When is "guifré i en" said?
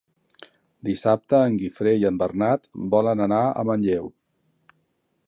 1.63-2.17